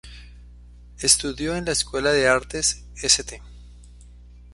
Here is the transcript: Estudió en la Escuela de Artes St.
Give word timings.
Estudió 0.97 1.55
en 1.55 1.65
la 1.65 1.73
Escuela 1.73 2.11
de 2.11 2.27
Artes 2.27 2.85
St. 3.03 3.39